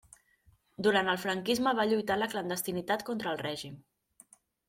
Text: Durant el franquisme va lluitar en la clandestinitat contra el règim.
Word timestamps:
Durant 0.87 1.11
el 1.13 1.19
franquisme 1.25 1.73
va 1.81 1.85
lluitar 1.91 2.17
en 2.17 2.23
la 2.23 2.29
clandestinitat 2.33 3.05
contra 3.13 3.35
el 3.35 3.41
règim. 3.45 3.77